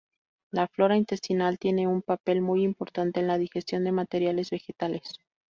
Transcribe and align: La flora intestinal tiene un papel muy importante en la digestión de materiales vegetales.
La 0.51 0.67
flora 0.67 0.95
intestinal 0.97 1.59
tiene 1.59 1.87
un 1.87 2.01
papel 2.01 2.41
muy 2.41 2.63
importante 2.63 3.19
en 3.19 3.27
la 3.27 3.37
digestión 3.37 3.83
de 3.83 3.91
materiales 3.91 4.49
vegetales. 4.49 5.03